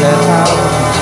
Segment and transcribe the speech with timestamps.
[0.00, 0.95] that house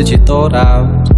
[0.00, 1.10] that you thought out.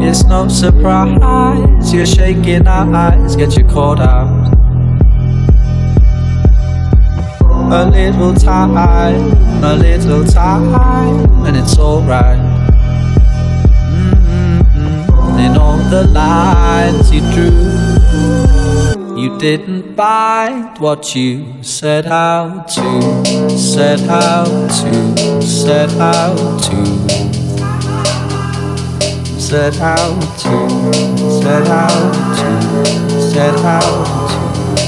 [0.00, 4.52] It's no surprise you're shaking our eyes get you caught out.
[7.72, 8.76] A little time,
[9.64, 12.38] a little time, and it's alright.
[13.90, 15.58] Mm-hmm.
[15.58, 17.50] All the lines you drew,
[19.24, 23.24] you didn't bite what you set out to,
[23.56, 26.84] set out to, set out to.
[29.40, 30.68] Set out to,
[31.40, 32.50] set out to,
[33.18, 34.80] set out to,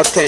[0.00, 0.27] Attention.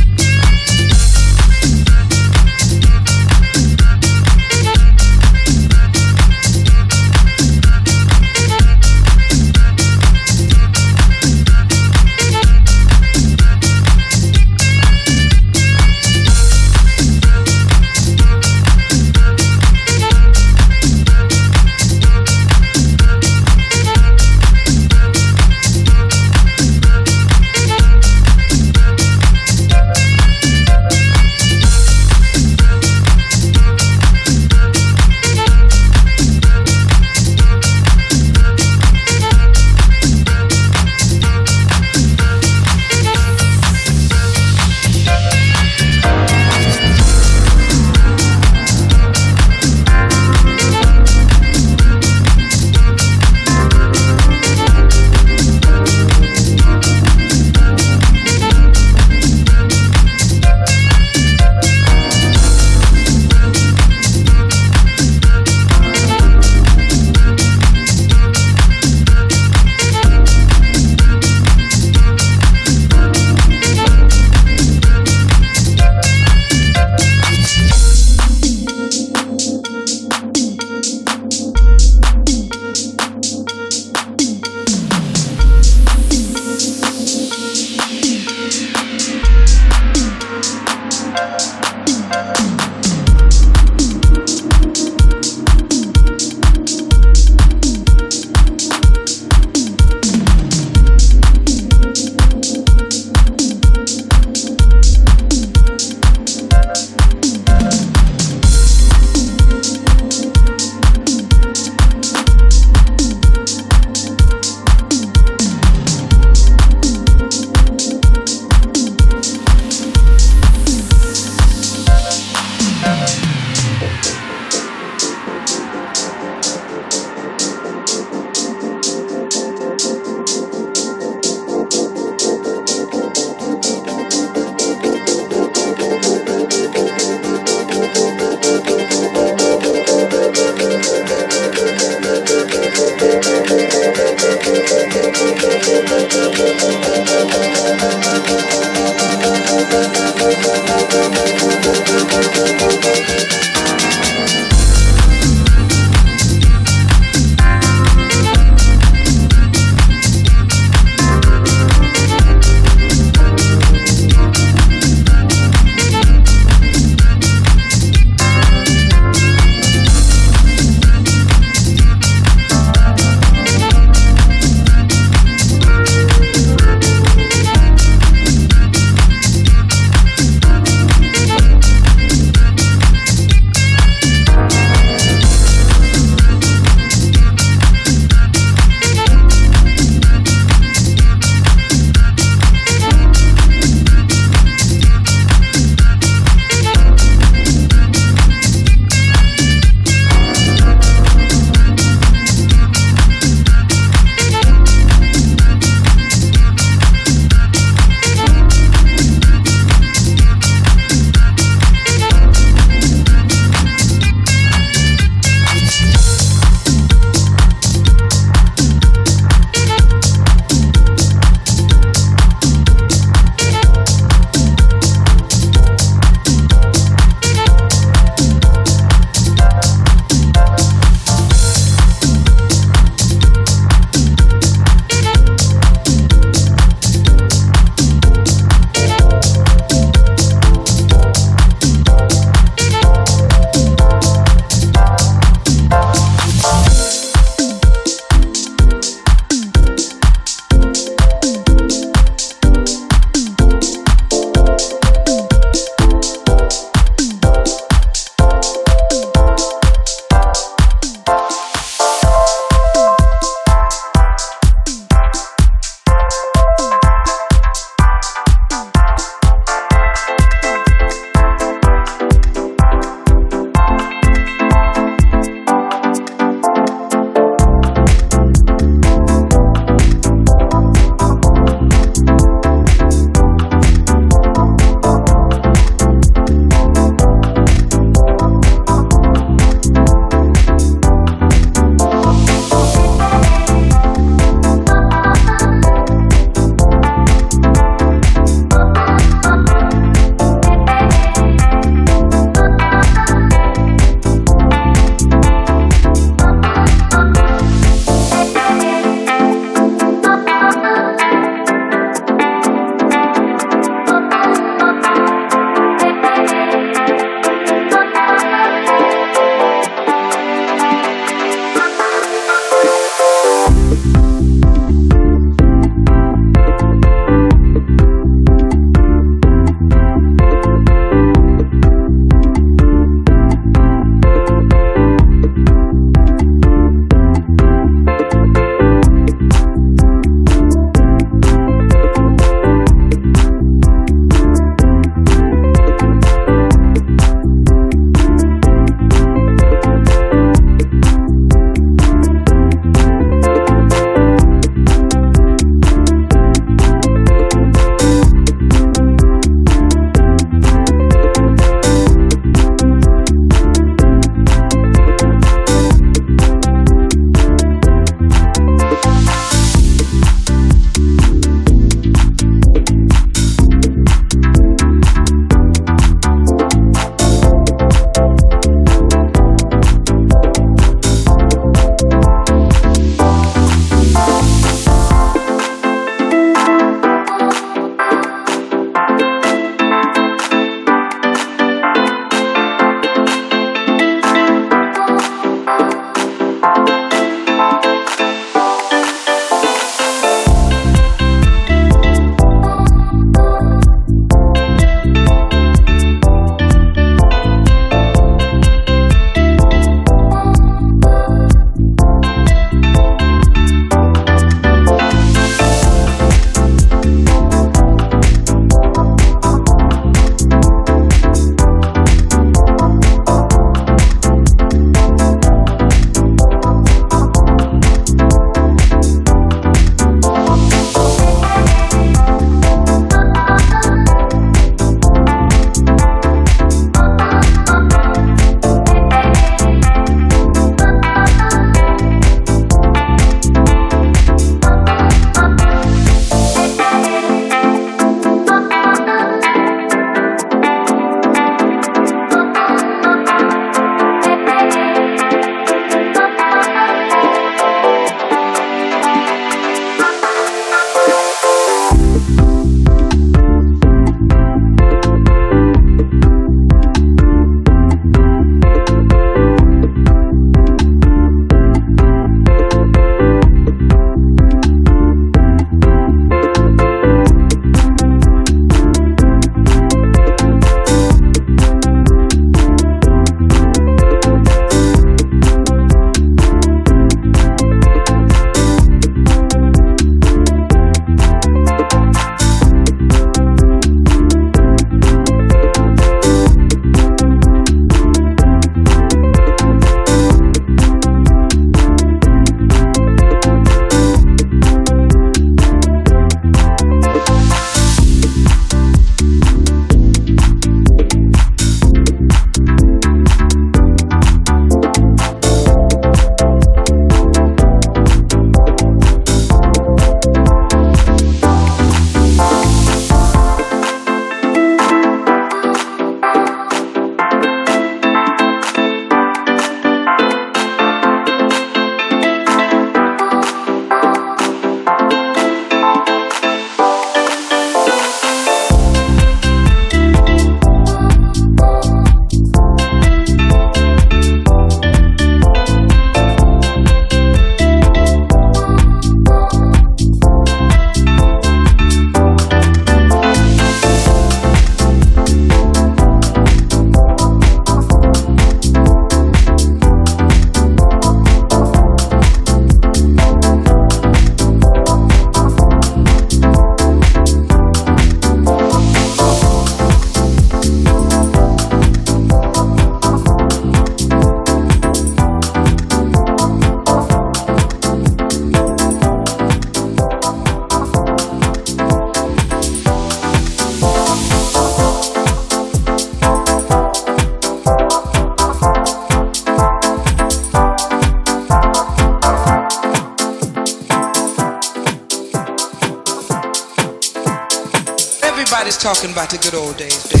[599.30, 600.00] Days, days.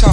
[0.00, 0.09] talking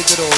[0.00, 0.29] the good old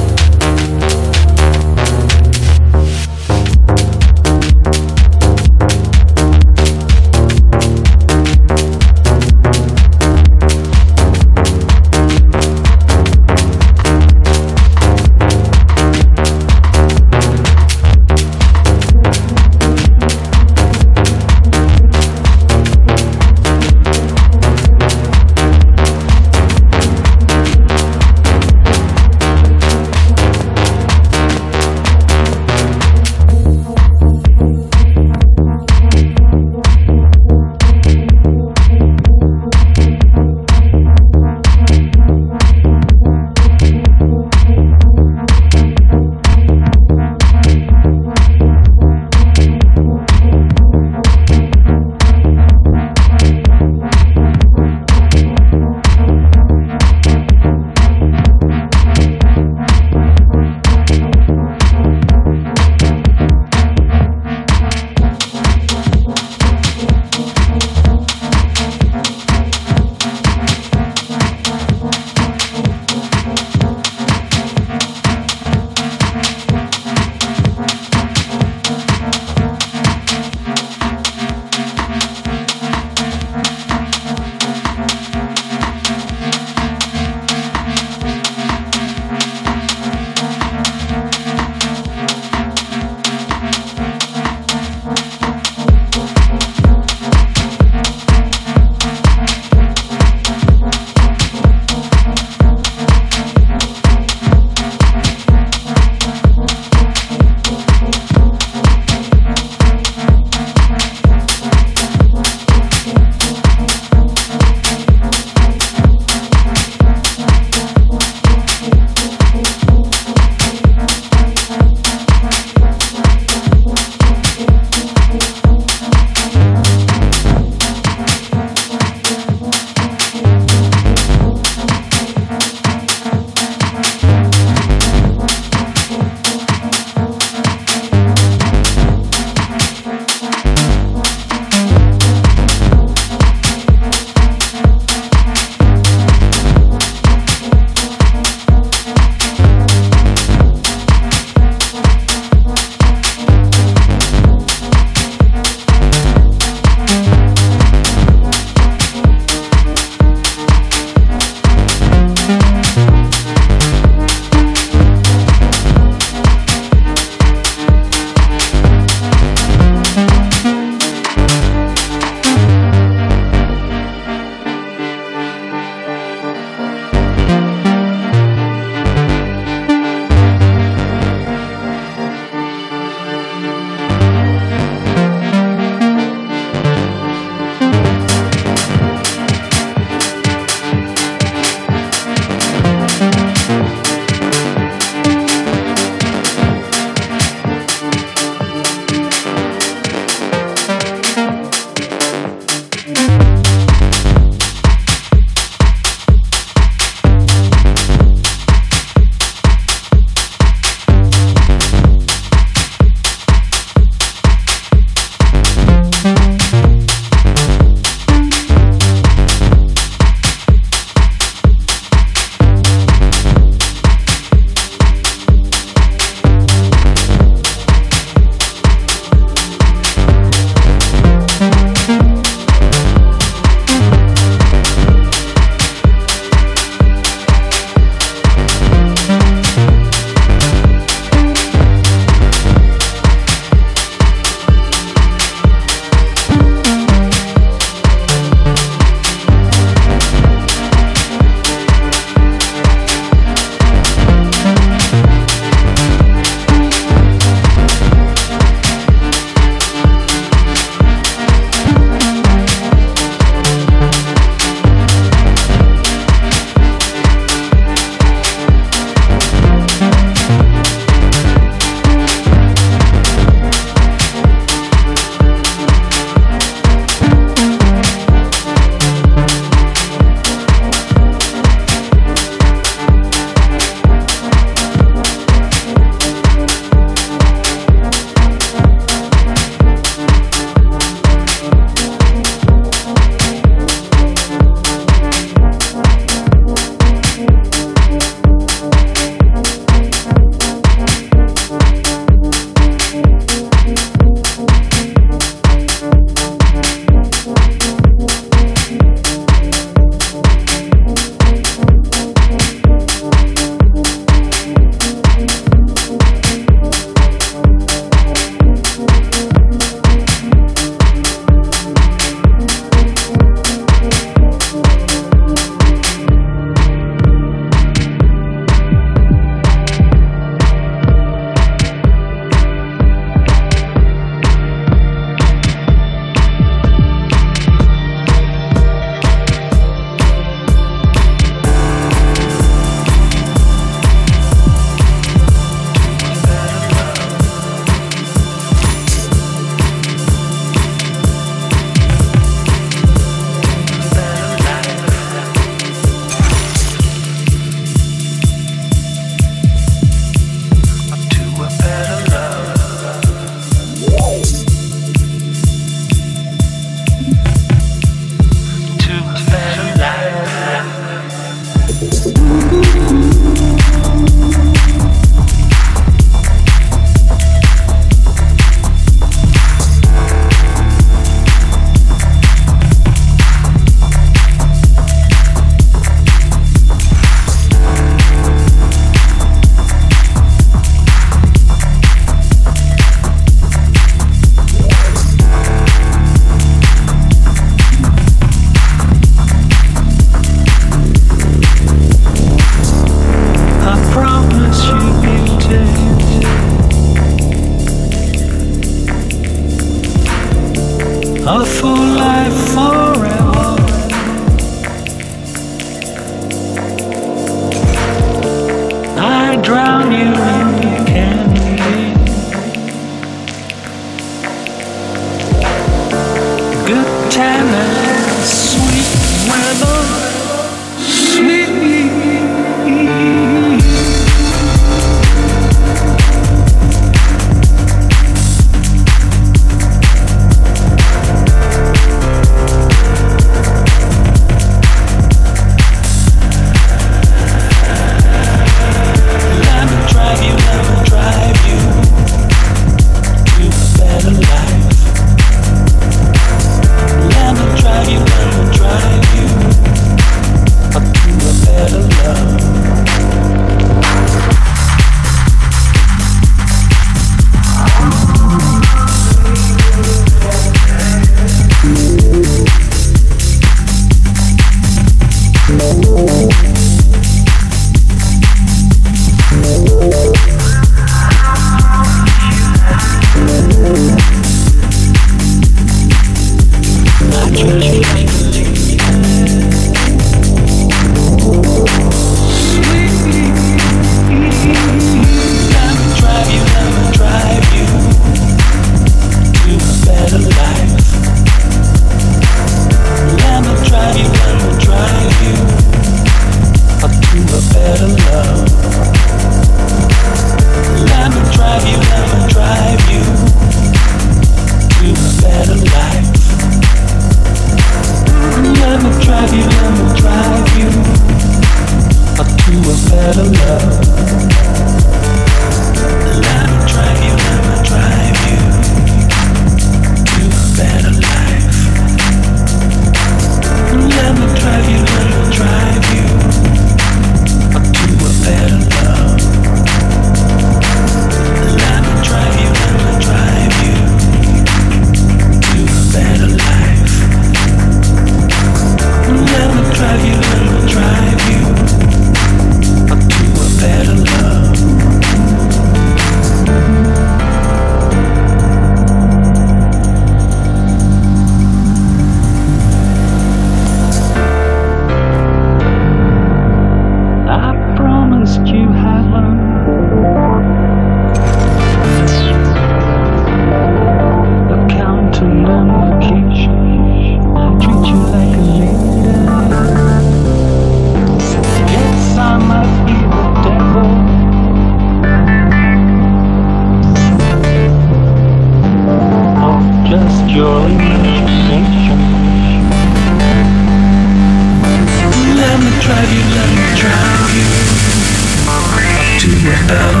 [599.71, 600.00] them.